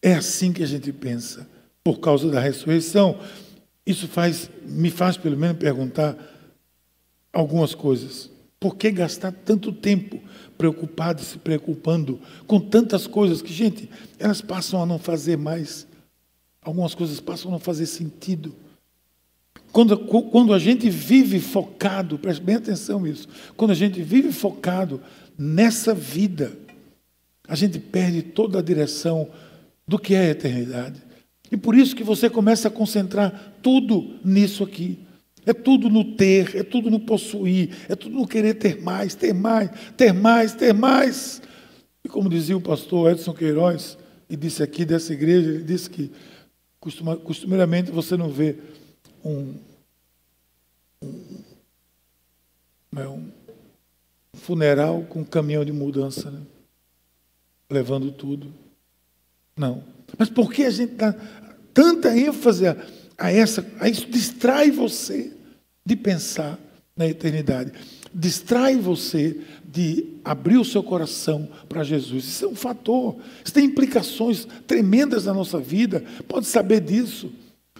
[0.00, 1.46] é assim que a gente pensa,
[1.84, 3.18] por causa da ressurreição.
[3.86, 6.16] Isso faz, me faz pelo menos perguntar
[7.32, 8.30] algumas coisas.
[8.60, 10.20] Por que gastar tanto tempo
[10.56, 15.86] preocupado e se preocupando com tantas coisas que, gente, elas passam a não fazer mais.
[16.60, 18.54] Algumas coisas passam a não fazer sentido.
[19.72, 25.00] Quando, quando a gente vive focado, preste bem atenção nisso, quando a gente vive focado
[25.36, 26.52] nessa vida,
[27.48, 29.28] a gente perde toda a direção
[29.88, 31.02] do que é a eternidade.
[31.52, 34.98] E por isso que você começa a concentrar tudo nisso aqui.
[35.44, 39.34] É tudo no ter, é tudo no possuir, é tudo no querer ter mais, ter
[39.34, 41.42] mais, ter mais, ter mais.
[42.02, 43.98] E como dizia o pastor Edson Queiroz,
[44.30, 46.10] e disse aqui dessa igreja, ele disse que
[46.80, 48.56] costumeiramente você não vê
[49.22, 49.54] um,
[51.02, 51.42] um,
[52.96, 53.30] é um
[54.32, 56.40] funeral com um caminhão de mudança, né?
[57.70, 58.50] levando tudo.
[59.54, 59.84] Não.
[60.18, 61.14] Mas por que a gente dá
[61.72, 62.76] tanta ênfase a,
[63.18, 64.06] a, essa, a isso?
[64.06, 65.32] Distrai você
[65.84, 66.58] de pensar
[66.96, 67.72] na eternidade.
[68.14, 72.24] Distrai você de abrir o seu coração para Jesus.
[72.24, 73.16] Isso é um fator.
[73.42, 76.04] Isso tem implicações tremendas na nossa vida.
[76.28, 77.32] Pode saber disso.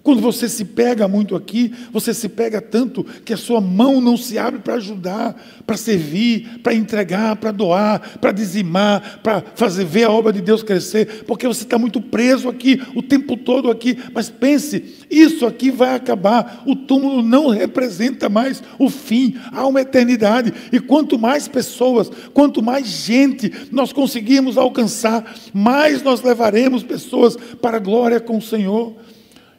[0.03, 4.17] Quando você se pega muito aqui, você se pega tanto que a sua mão não
[4.17, 10.05] se abre para ajudar, para servir, para entregar, para doar, para dizimar, para fazer ver
[10.05, 13.97] a obra de Deus crescer, porque você está muito preso aqui, o tempo todo aqui.
[14.13, 16.65] Mas pense, isso aqui vai acabar.
[16.67, 20.53] O túmulo não representa mais o fim, há uma eternidade.
[20.73, 27.77] E quanto mais pessoas, quanto mais gente nós conseguirmos alcançar, mais nós levaremos pessoas para
[27.77, 28.97] a glória com o Senhor.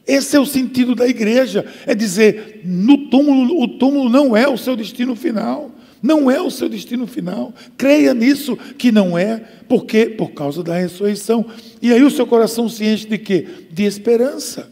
[0.06, 4.58] Esse é o sentido da igreja, é dizer, no túmulo, o túmulo não é o
[4.58, 5.70] seu destino final.
[6.02, 7.54] Não é o seu destino final.
[7.78, 11.46] Creia nisso que não é, porque por causa da ressurreição.
[11.80, 13.46] E aí o seu coração se enche de quê?
[13.70, 14.70] De esperança.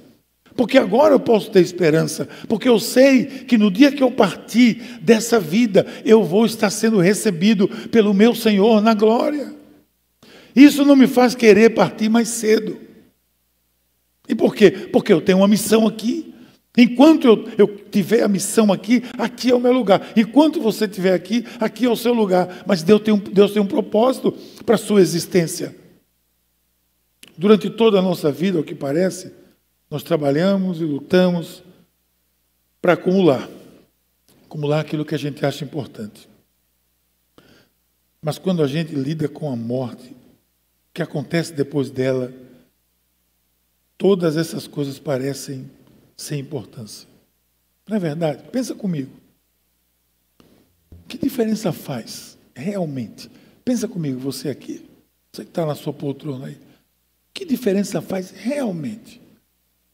[0.55, 4.83] Porque agora eu posso ter esperança, porque eu sei que no dia que eu partir
[5.01, 9.55] dessa vida, eu vou estar sendo recebido pelo meu Senhor na glória.
[10.55, 12.79] Isso não me faz querer partir mais cedo.
[14.29, 14.71] E por quê?
[14.71, 16.35] Porque eu tenho uma missão aqui.
[16.77, 20.13] Enquanto eu, eu tiver a missão aqui, aqui é o meu lugar.
[20.17, 22.65] Enquanto você estiver aqui, aqui é o seu lugar.
[22.67, 24.33] Mas Deus tem um, Deus tem um propósito
[24.65, 25.77] para a sua existência.
[27.37, 29.33] Durante toda a nossa vida, o que parece,
[29.91, 31.63] nós trabalhamos e lutamos
[32.81, 33.49] para acumular
[34.53, 36.29] acumular aquilo que a gente acha importante.
[38.21, 42.31] Mas quando a gente lida com a morte, o que acontece depois dela,
[44.03, 45.71] todas essas coisas parecem
[46.17, 47.09] sem importância.
[47.89, 48.43] Não é verdade?
[48.51, 49.13] Pensa comigo.
[51.07, 53.31] Que diferença faz realmente?
[53.65, 54.85] Pensa comigo, você aqui,
[55.31, 56.59] você que está na sua poltrona aí.
[57.33, 59.23] Que diferença faz realmente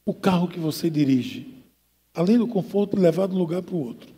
[0.07, 1.63] o carro que você dirige,
[2.15, 4.09] além do conforto de levar de um lugar para o outro?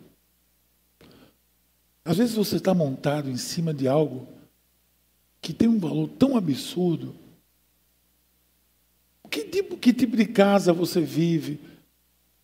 [2.05, 4.25] Às vezes você está montado em cima de algo
[5.41, 7.13] que tem um valor tão absurdo
[9.31, 11.57] que tipo, que tipo de casa você vive?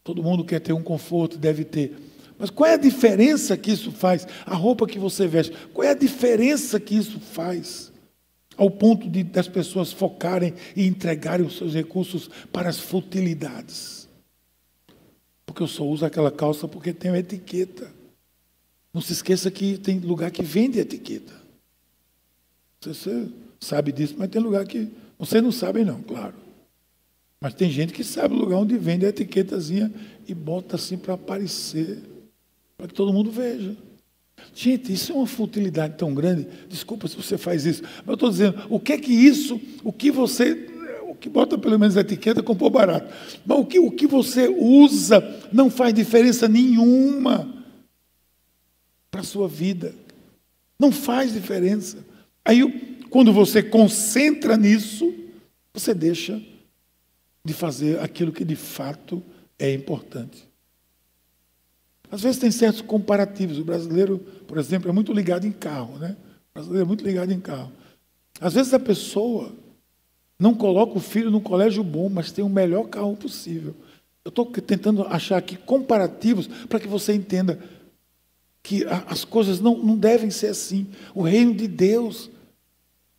[0.06, 1.94] Todo mundo quer ter um conforto, deve ter.
[2.40, 4.26] Mas qual é a diferença que isso faz?
[4.46, 7.92] A roupa que você veste, qual é a diferença que isso faz?
[8.56, 14.08] Ao ponto de das pessoas focarem e entregarem os seus recursos para as futilidades.
[15.46, 17.92] Porque eu só uso aquela calça porque tem uma etiqueta.
[18.94, 21.34] Não se esqueça que tem lugar que vende etiqueta.
[22.82, 23.28] Você
[23.60, 24.88] sabe disso, mas tem lugar que.
[25.20, 26.47] Vocês não sabem, não, claro.
[27.40, 29.94] Mas tem gente que sabe o lugar onde vende a etiquetazinha
[30.28, 32.02] e bota assim para aparecer,
[32.76, 33.76] para que todo mundo veja.
[34.54, 36.48] Gente, isso é uma futilidade tão grande.
[36.68, 39.94] Desculpa se você faz isso, mas eu estou dizendo, o que é que isso, o
[39.94, 40.68] que você,
[41.04, 43.14] o que bota pelo menos a etiqueta, comprou barato.
[43.46, 47.54] Mas o que, o que você usa não faz diferença nenhuma.
[49.12, 49.94] para a sua vida.
[50.80, 52.06] Não faz diferença.
[52.44, 52.62] Aí,
[53.10, 55.14] quando você concentra nisso,
[55.74, 56.42] você deixa
[57.48, 59.24] de fazer aquilo que de fato
[59.58, 60.46] é importante.
[62.12, 63.58] Às vezes tem certos comparativos.
[63.58, 66.18] O brasileiro, por exemplo, é muito ligado em carro, né?
[66.52, 67.72] O brasileiro é muito ligado em carro.
[68.42, 69.54] Às vezes a pessoa
[70.38, 73.74] não coloca o filho no colégio bom, mas tem o melhor carro possível.
[74.26, 77.60] Eu estou tentando achar aqui comparativos para que você entenda
[78.62, 80.88] que as coisas não, não devem ser assim.
[81.16, 82.30] O reino de Deus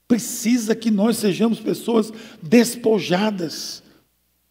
[0.06, 2.12] precisa que nós sejamos pessoas
[2.42, 3.82] despojadas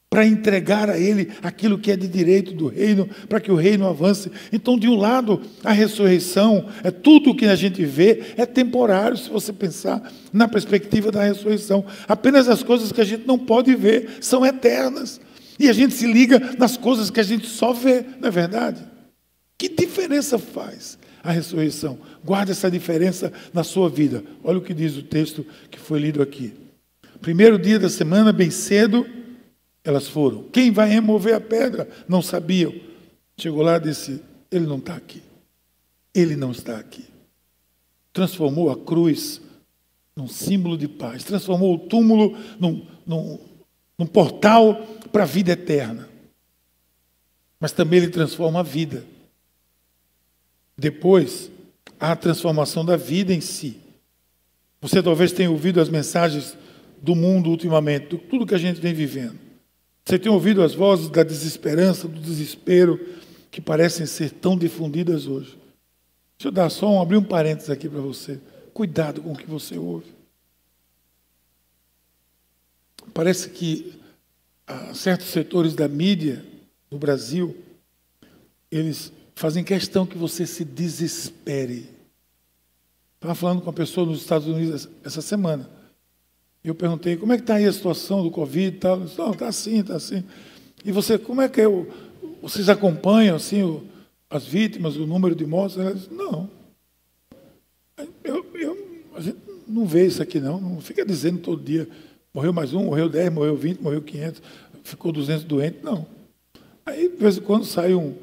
[0.10, 3.88] para entregar a Ele aquilo que é de direito do reino, para que o reino
[3.88, 4.32] avance.
[4.54, 9.18] Então, de um lado, a ressurreição, é tudo o que a gente vê é temporário,
[9.18, 11.86] se você pensar na perspectiva da ressurreição.
[12.08, 15.20] Apenas as coisas que a gente não pode ver são eternas.
[15.60, 18.82] E a gente se liga nas coisas que a gente só vê, não é verdade?
[19.58, 21.98] Que diferença faz a ressurreição?
[22.24, 24.24] Guarde essa diferença na sua vida.
[24.44, 26.54] Olha o que diz o texto que foi lido aqui.
[27.22, 29.06] Primeiro dia da semana, bem cedo,
[29.88, 30.44] elas foram.
[30.50, 31.88] Quem vai remover a pedra?
[32.10, 32.76] Não sabiam.
[33.38, 34.22] Chegou lá e disse:
[34.52, 35.24] Ele não está aqui.
[36.14, 37.06] Ele não está aqui.
[38.12, 39.40] Transformou a cruz
[40.14, 41.24] num símbolo de paz.
[41.24, 43.40] Transformou o túmulo num, num,
[43.98, 44.76] num portal
[45.10, 46.10] para a vida eterna.
[47.58, 49.06] Mas também ele transforma a vida.
[50.78, 51.50] Depois,
[51.98, 53.78] há a transformação da vida em si.
[54.82, 56.58] Você talvez tenha ouvido as mensagens
[57.02, 59.47] do mundo ultimamente, tudo que a gente vem vivendo.
[60.08, 62.98] Você tem ouvido as vozes da desesperança, do desespero,
[63.52, 65.60] que parecem ser tão difundidas hoje.
[66.38, 68.40] Deixa eu dar só um, abrir um parênteses aqui para você.
[68.74, 70.06] Cuidado com o que você ouve.
[73.14, 74.00] Parece que
[74.66, 76.42] ah, certos setores da mídia
[76.90, 77.58] no Brasil,
[78.72, 81.90] eles fazem questão que você se desespere.
[83.16, 85.70] Estava falando com uma pessoa nos Estados Unidos essa semana.
[86.68, 89.00] Eu perguntei, como é que está aí a situação do Covid tal?
[89.00, 90.22] Não, está assim, está assim.
[90.84, 91.88] E você, como é que é o,
[92.42, 93.86] vocês acompanham assim o,
[94.30, 95.78] as vítimas, o número de mortes?
[95.78, 96.50] Ela disse, não.
[98.22, 101.88] Eu, eu, a gente não vê isso aqui não, não fica dizendo todo dia,
[102.34, 104.42] morreu mais um, morreu dez, morreu vinte, morreu quinhentos,
[104.84, 106.06] ficou duzentos doentes, não.
[106.86, 108.14] Aí, de vez em quando, sai um,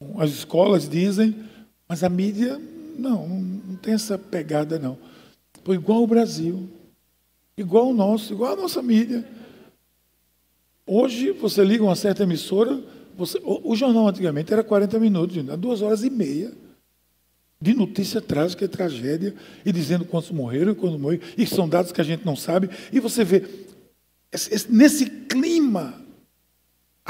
[0.00, 1.36] um, as escolas dizem,
[1.86, 2.58] mas a mídia,
[2.98, 4.96] não, não tem essa pegada não.
[5.62, 6.79] Foi igual o Brasil
[7.60, 9.24] igual o nosso, igual a nossa mídia.
[10.86, 12.82] Hoje, você liga uma certa emissora,
[13.16, 16.52] você, o, o, jornal antigamente era 40 minutos, duas horas e meia
[17.60, 21.92] de notícia trágica e tragédia, e dizendo quantos morreram e quando morreram, e são dados
[21.92, 23.44] que a gente não sabe, e você vê,
[24.70, 26.00] nesse clima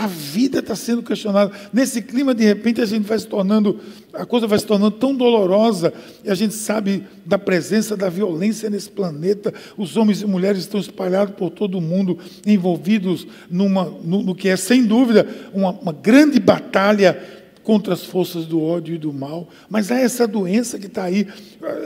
[0.01, 1.53] a vida está sendo questionada.
[1.71, 3.79] Nesse clima, de repente, a gente vai se tornando,
[4.15, 5.93] a coisa vai se tornando tão dolorosa,
[6.25, 9.53] e a gente sabe da presença da violência nesse planeta.
[9.77, 14.49] Os homens e mulheres estão espalhados por todo o mundo, envolvidos numa, no, no que
[14.49, 17.23] é, sem dúvida, uma, uma grande batalha
[17.63, 19.51] contra as forças do ódio e do mal.
[19.69, 21.27] Mas há essa doença que está aí,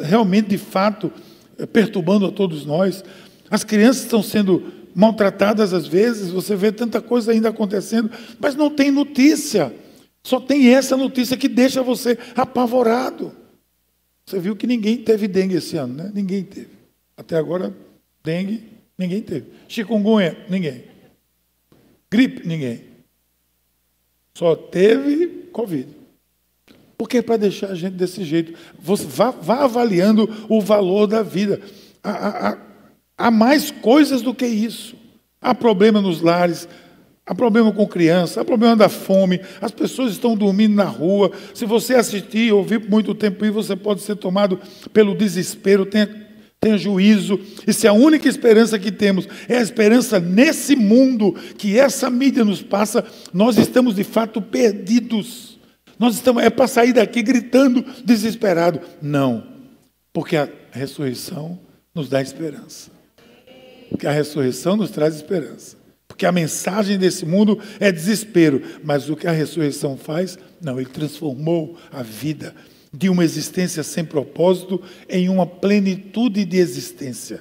[0.04, 1.10] realmente, de fato,
[1.72, 3.02] perturbando a todos nós.
[3.50, 8.70] As crianças estão sendo maltratadas às vezes, você vê tanta coisa ainda acontecendo, mas não
[8.70, 9.74] tem notícia.
[10.22, 13.32] Só tem essa notícia que deixa você apavorado.
[14.24, 16.10] Você viu que ninguém teve dengue esse ano, né?
[16.14, 16.70] Ninguém teve.
[17.16, 17.74] Até agora,
[18.22, 18.64] dengue,
[18.96, 19.46] ninguém teve.
[19.68, 20.84] Chikungunya, ninguém.
[22.10, 22.84] Gripe, ninguém.
[24.34, 25.88] Só teve Covid.
[26.96, 28.58] Porque é para deixar a gente desse jeito.
[28.78, 31.60] Você vá, vá avaliando o valor da vida.
[32.02, 32.58] A, a,
[33.16, 34.96] Há mais coisas do que isso.
[35.40, 36.68] Há problema nos lares,
[37.26, 41.30] há problema com criança, há problema da fome, as pessoas estão dormindo na rua.
[41.52, 44.58] Se você assistir ou ouvir por muito tempo, você pode ser tomado
[44.92, 46.08] pelo desespero, tenha,
[46.58, 47.38] tenha juízo.
[47.66, 52.44] E se a única esperança que temos é a esperança nesse mundo que essa mídia
[52.44, 55.58] nos passa, nós estamos de fato perdidos.
[55.98, 58.80] Nós estamos, é para sair daqui gritando desesperado.
[59.00, 59.46] Não,
[60.12, 61.60] porque a ressurreição
[61.94, 62.93] nos dá esperança.
[63.88, 65.76] Porque a ressurreição nos traz esperança.
[66.06, 70.38] Porque a mensagem desse mundo é desespero, mas o que a ressurreição faz?
[70.62, 72.54] Não, ele transformou a vida
[72.92, 77.40] de uma existência sem propósito em uma plenitude de existência.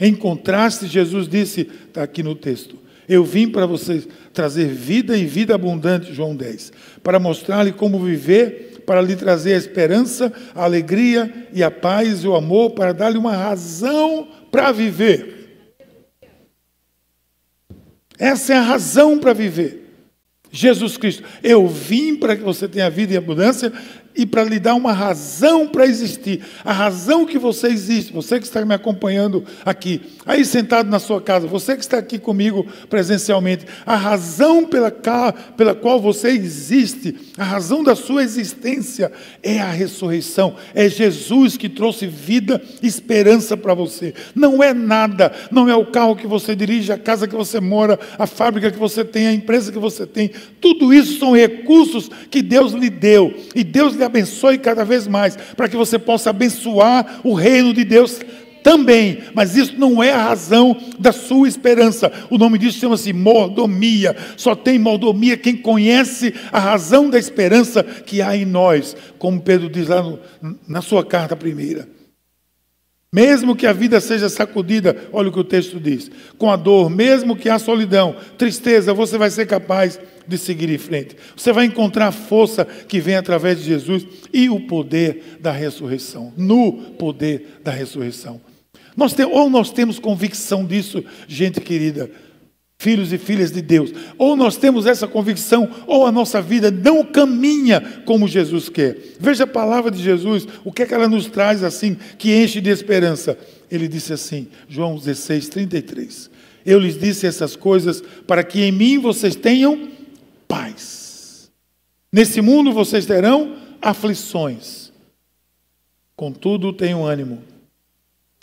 [0.00, 2.76] Em contraste, Jesus disse, está aqui no texto,
[3.08, 8.82] eu vim para vocês trazer vida e vida abundante, João 10, para mostrar-lhe como viver,
[8.84, 13.18] para lhe trazer a esperança, a alegria e a paz e o amor, para dar-lhe
[13.18, 15.41] uma razão para viver.
[18.22, 19.81] Essa é a razão para viver.
[20.52, 23.72] Jesus Cristo, eu vim para que você tenha vida em abundância,
[24.14, 26.44] e para lhe dar uma razão para existir.
[26.64, 31.20] A razão que você existe, você que está me acompanhando aqui, aí sentado na sua
[31.20, 34.90] casa, você que está aqui comigo presencialmente, a razão pela,
[35.56, 39.10] pela qual você existe, a razão da sua existência
[39.42, 40.56] é a ressurreição.
[40.74, 44.14] É Jesus que trouxe vida e esperança para você.
[44.34, 47.98] Não é nada, não é o carro que você dirige, a casa que você mora,
[48.18, 50.30] a fábrica que você tem, a empresa que você tem.
[50.60, 53.34] Tudo isso são recursos que Deus lhe deu.
[53.54, 57.84] E Deus lhe abençoe cada vez mais, para que você possa abençoar o reino de
[57.84, 58.20] Deus
[58.62, 62.12] também, mas isso não é a razão da sua esperança.
[62.30, 64.16] O nome disso chama-se mordomia.
[64.36, 69.68] Só tem mordomia quem conhece a razão da esperança que há em nós, como Pedro
[69.68, 70.18] diz lá no,
[70.68, 71.88] na sua carta primeira.
[73.14, 76.88] Mesmo que a vida seja sacudida, olha o que o texto diz, com a dor,
[76.88, 81.14] mesmo que a solidão, tristeza, você vai ser capaz de seguir em frente.
[81.36, 86.32] Você vai encontrar a força que vem através de Jesus e o poder da ressurreição.
[86.38, 88.40] No poder da ressurreição.
[88.96, 92.10] Nós tem, ou nós temos convicção disso, gente querida,
[92.82, 97.04] filhos e filhas de Deus, ou nós temos essa convicção, ou a nossa vida não
[97.04, 98.96] caminha como Jesus quer.
[99.18, 102.60] Veja a palavra de Jesus, o que é que ela nos traz assim, que enche
[102.60, 103.38] de esperança.
[103.70, 106.30] Ele disse assim, João 16, 33.
[106.66, 109.88] Eu lhes disse essas coisas para que em mim vocês tenham
[110.48, 111.50] paz.
[112.12, 114.92] Nesse mundo vocês terão aflições.
[116.14, 117.52] Contudo, tenham ânimo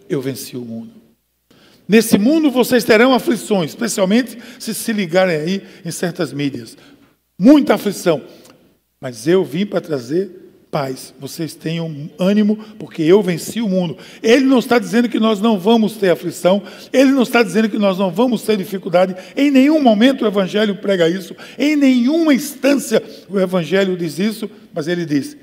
[0.09, 0.98] eu venci o mundo.
[1.89, 6.77] Nesse mundo vocês terão aflições, especialmente se se ligarem aí em certas mídias.
[7.35, 8.21] Muita aflição.
[9.01, 10.29] Mas eu vim para trazer
[10.69, 11.15] paz.
[11.19, 13.97] Vocês tenham ânimo, porque eu venci o mundo.
[14.21, 16.61] Ele não está dizendo que nós não vamos ter aflição,
[16.93, 19.15] ele não está dizendo que nós não vamos ter dificuldade.
[19.35, 24.87] Em nenhum momento o Evangelho prega isso, em nenhuma instância o Evangelho diz isso, mas
[24.87, 25.35] ele diz: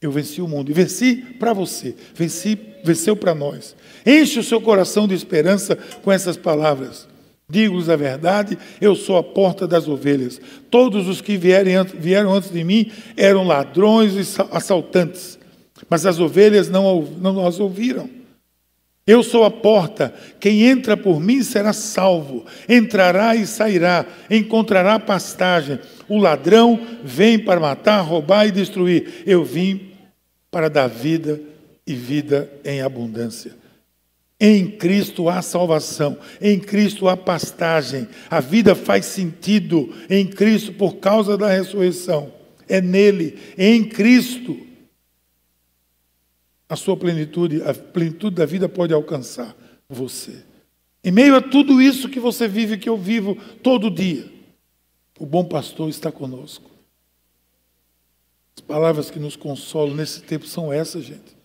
[0.00, 3.74] Eu venci o mundo, e venci para você, venci, venceu para nós.
[4.04, 7.08] Enche o seu coração de esperança com essas palavras.
[7.48, 10.40] Digo-vos a verdade, eu sou a porta das ovelhas.
[10.70, 15.38] Todos os que vieram antes de mim eram ladrões e assaltantes,
[15.88, 18.15] mas as ovelhas não, não as ouviram.
[19.06, 25.78] Eu sou a porta, quem entra por mim será salvo, entrará e sairá, encontrará pastagem.
[26.08, 29.22] O ladrão vem para matar, roubar e destruir.
[29.24, 29.92] Eu vim
[30.50, 31.40] para dar vida
[31.86, 33.52] e vida em abundância.
[34.40, 40.96] Em Cristo há salvação, em Cristo há pastagem, a vida faz sentido em Cristo por
[40.96, 42.32] causa da ressurreição.
[42.68, 44.65] É nele, em Cristo,
[46.68, 49.56] a sua plenitude, a plenitude da vida pode alcançar
[49.88, 50.44] você.
[51.02, 54.30] Em meio a tudo isso que você vive, que eu vivo todo dia,
[55.18, 56.70] o bom pastor está conosco.
[58.56, 61.36] As palavras que nos consolam nesse tempo são essas, gente.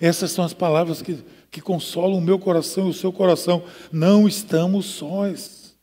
[0.00, 1.18] Essas são as palavras que
[1.52, 3.62] que consolam o meu coração e o seu coração.
[3.92, 5.76] Não estamos sós.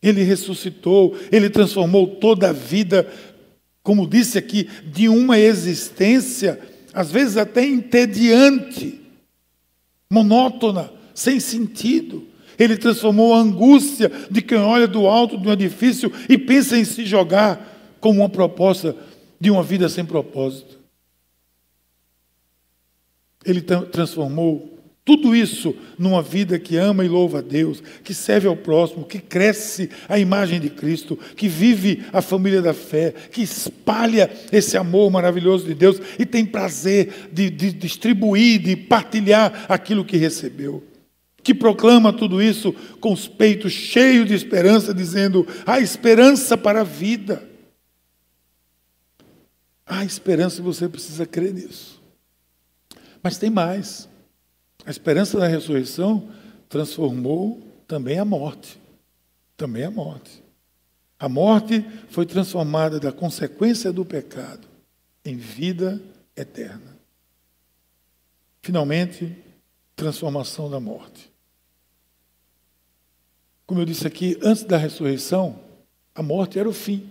[0.00, 3.08] Ele ressuscitou, ele transformou toda a vida,
[3.82, 6.58] como disse aqui, de uma existência,
[6.92, 9.00] às vezes até entediante,
[10.10, 12.26] monótona, sem sentido.
[12.58, 16.84] Ele transformou a angústia de quem olha do alto de um edifício e pensa em
[16.84, 18.94] se jogar como uma proposta
[19.40, 20.78] de uma vida sem propósito.
[23.44, 28.56] Ele transformou tudo isso numa vida que ama e louva a Deus, que serve ao
[28.56, 34.30] próximo, que cresce a imagem de Cristo, que vive a família da fé, que espalha
[34.52, 40.16] esse amor maravilhoso de Deus e tem prazer de, de distribuir, de partilhar aquilo que
[40.16, 40.84] recebeu.
[41.42, 46.84] Que proclama tudo isso com os peitos cheios de esperança, dizendo: há esperança para a
[46.84, 47.42] vida.
[49.84, 52.00] Há esperança e você precisa crer nisso.
[53.20, 54.08] Mas tem mais.
[54.84, 56.28] A esperança da ressurreição
[56.68, 58.80] transformou também a morte.
[59.56, 60.42] Também a morte.
[61.18, 64.66] A morte foi transformada da consequência do pecado
[65.24, 66.02] em vida
[66.36, 66.98] eterna.
[68.60, 69.36] Finalmente,
[69.94, 71.32] transformação da morte.
[73.66, 75.60] Como eu disse aqui, antes da ressurreição,
[76.14, 77.08] a morte era o fim.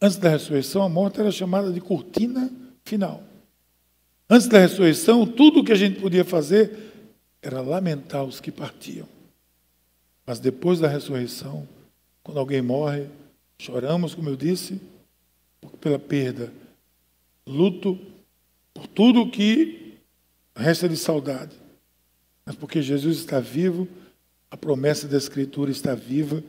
[0.00, 2.50] Antes da ressurreição, a morte era chamada de cortina
[2.84, 3.22] final.
[4.28, 6.92] Antes da ressurreição, tudo o que a gente podia fazer
[7.40, 9.08] era lamentar os que partiam.
[10.26, 11.66] Mas depois da ressurreição,
[12.22, 13.06] quando alguém morre,
[13.58, 14.80] choramos, como eu disse,
[15.80, 16.52] pela perda,
[17.46, 17.98] luto
[18.74, 19.94] por tudo que
[20.56, 21.54] resta de saudade.
[22.44, 23.86] Mas porque Jesus está vivo,
[24.50, 26.42] a promessa da Escritura está viva,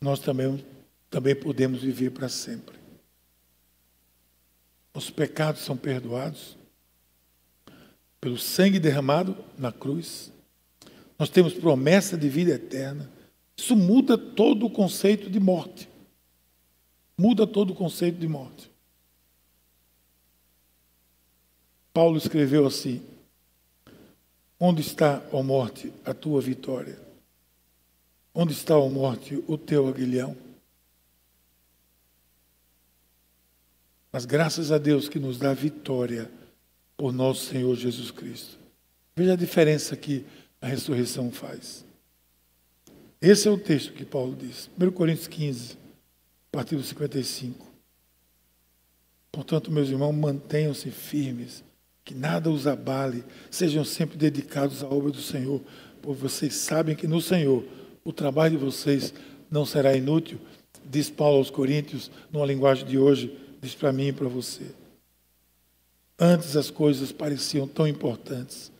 [0.00, 0.64] nós também,
[1.10, 2.81] também podemos viver para sempre.
[4.94, 6.56] Nossos pecados são perdoados
[8.20, 10.30] pelo sangue derramado na cruz.
[11.18, 13.10] Nós temos promessa de vida eterna.
[13.56, 15.88] Isso muda todo o conceito de morte.
[17.18, 18.70] Muda todo o conceito de morte.
[21.92, 23.02] Paulo escreveu assim:
[24.58, 26.98] Onde está, ó morte, a tua vitória?
[28.34, 30.36] Onde está, ó morte, o teu aguilhão?
[34.12, 36.30] Mas graças a Deus que nos dá vitória
[36.96, 38.58] por nosso Senhor Jesus Cristo.
[39.16, 40.24] Veja a diferença que
[40.60, 41.84] a ressurreição faz.
[43.20, 44.68] Esse é o texto que Paulo diz.
[44.78, 47.66] 1 Coríntios 15, a partir do 55.
[49.30, 51.64] Portanto, meus irmãos, mantenham-se firmes
[52.04, 55.60] que nada os abale, sejam sempre dedicados à obra do Senhor,
[56.02, 57.64] pois vocês sabem que no Senhor
[58.04, 59.14] o trabalho de vocês
[59.50, 60.38] não será inútil,
[60.84, 64.66] diz Paulo aos Coríntios, numa linguagem de hoje, diz para mim e para você.
[66.18, 68.72] Antes as coisas pareciam tão importantes,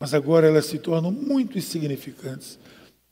[0.00, 2.58] mas agora elas se tornam muito insignificantes.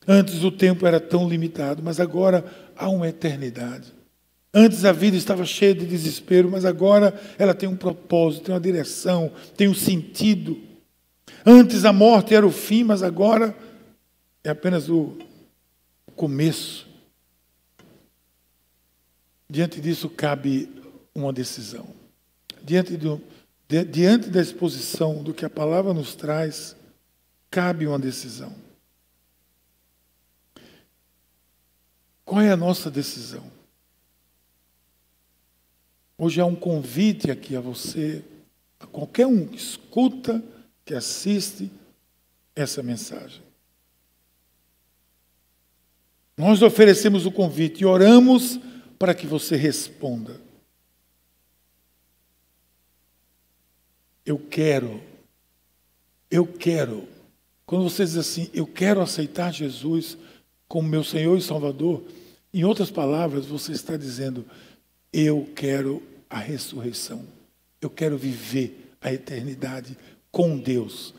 [0.09, 2.45] Antes o tempo era tão limitado, mas agora
[2.75, 3.93] há uma eternidade.
[4.53, 8.61] Antes a vida estava cheia de desespero, mas agora ela tem um propósito, tem uma
[8.61, 10.59] direção, tem um sentido.
[11.47, 13.55] Antes a morte era o fim, mas agora
[14.43, 15.16] é apenas o
[16.16, 16.89] começo.
[19.49, 20.80] Diante disso cabe
[21.14, 21.86] uma decisão.
[22.62, 23.20] Diante, do,
[23.68, 26.76] di, diante da exposição do que a palavra nos traz,
[27.50, 28.54] cabe uma decisão.
[32.24, 33.50] Qual é a nossa decisão?
[36.16, 38.22] Hoje é um convite aqui a você,
[38.78, 40.42] a qualquer um que escuta,
[40.84, 41.70] que assiste
[42.54, 43.42] essa mensagem.
[46.36, 48.61] Nós oferecemos o convite e oramos
[48.98, 50.40] para que você responda.
[54.31, 55.01] Eu quero,
[56.31, 57.03] eu quero.
[57.66, 60.16] Quando você diz assim, eu quero aceitar Jesus
[60.68, 62.05] como meu Senhor e Salvador,
[62.55, 64.47] em outras palavras, você está dizendo,
[65.12, 66.01] eu quero
[66.31, 67.24] a ressurreição.
[67.81, 69.99] Eu quero viver a eternidade
[70.31, 71.12] com Deus.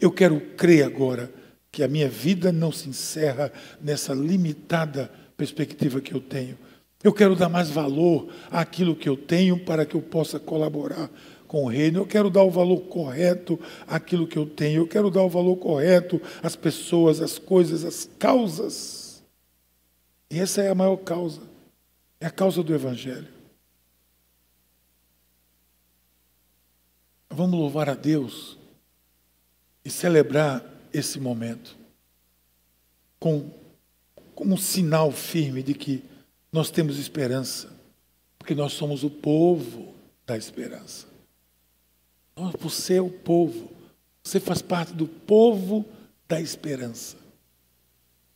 [0.00, 1.30] Eu quero crer agora
[1.70, 3.52] que a minha vida não se encerra
[3.82, 6.56] nessa limitada perspectiva que eu tenho.
[7.04, 11.10] Eu quero dar mais valor àquilo que eu tenho para que eu possa colaborar
[11.46, 12.00] com o reino.
[12.00, 14.82] Eu quero dar o valor correto àquilo que eu tenho.
[14.82, 19.22] Eu quero dar o valor correto às pessoas, às coisas, às causas.
[20.30, 21.42] E essa é a maior causa.
[22.20, 23.28] É a causa do Evangelho.
[27.30, 28.56] Vamos louvar a Deus
[29.84, 31.76] e celebrar esse momento
[33.20, 33.50] com,
[34.34, 36.02] como um sinal firme de que
[36.50, 37.70] nós temos esperança,
[38.38, 39.94] porque nós somos o povo
[40.24, 41.06] da esperança.
[42.60, 43.70] Você é o povo,
[44.22, 45.86] você faz parte do povo
[46.28, 47.16] da esperança.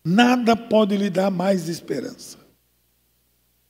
[0.03, 2.38] Nada pode lhe dar mais esperança.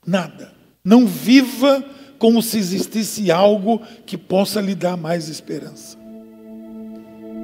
[0.06, 0.52] Nada.
[0.84, 1.84] Não viva
[2.18, 5.98] como se existisse algo que possa lhe dar mais esperança.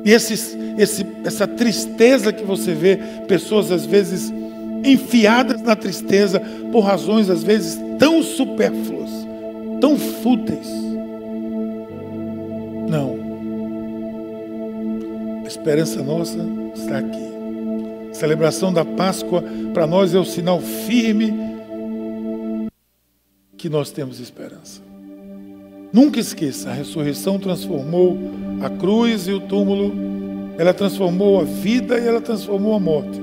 [0.04, 4.32] E esse, essa tristeza que você vê, pessoas às vezes
[4.84, 6.38] enfiadas na tristeza
[6.70, 9.10] por razões às vezes tão supérfluas,
[9.80, 10.85] tão fúteis.
[12.88, 13.16] Não.
[15.44, 16.38] A esperança nossa
[16.74, 17.26] está aqui.
[18.10, 21.32] A celebração da Páscoa para nós é o sinal firme
[23.56, 24.80] que nós temos esperança.
[25.92, 28.18] Nunca esqueça, a ressurreição transformou
[28.60, 29.92] a cruz e o túmulo,
[30.58, 33.20] ela transformou a vida e ela transformou a morte.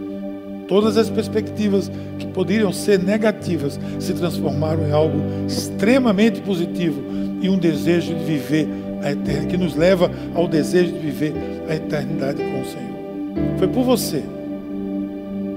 [0.68, 7.02] Todas as perspectivas que poderiam ser negativas se transformaram em algo extremamente positivo
[7.42, 8.68] e um desejo de viver
[9.04, 11.34] a eternidade, que nos leva ao desejo de viver
[11.70, 13.58] a eternidade com o Senhor.
[13.58, 14.24] Foi por você.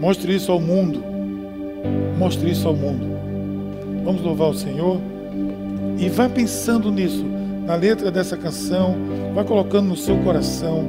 [0.01, 1.03] Mostre isso ao mundo.
[2.19, 3.07] Mostre isso ao mundo.
[4.05, 5.01] Vamos louvar o Senhor.
[5.99, 7.25] E vá pensando nisso,
[7.67, 8.95] na letra dessa canção,
[9.35, 10.85] vá colocando no seu coração,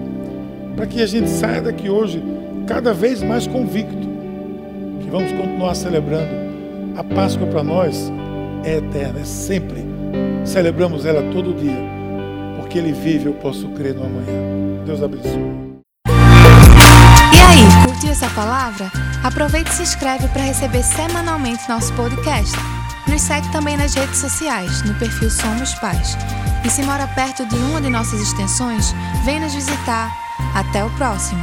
[0.76, 2.22] para que a gente saia daqui hoje
[2.68, 4.08] cada vez mais convicto
[5.02, 6.48] que vamos continuar celebrando.
[6.98, 8.12] A Páscoa para nós
[8.64, 9.86] é eterna, é sempre.
[10.44, 11.97] Celebramos ela todo dia,
[12.68, 14.84] porque Ele vive, eu posso crer no amanhã.
[14.86, 15.80] Deus abençoe.
[17.34, 18.92] E aí, curtiu essa palavra?
[19.24, 22.54] Aproveite e se inscreve para receber semanalmente nosso podcast.
[23.08, 26.18] Nos segue também nas redes sociais, no perfil Somos Pais.
[26.66, 28.94] E se mora perto de uma de nossas extensões,
[29.24, 30.12] vem nos visitar.
[30.54, 31.42] Até o próximo!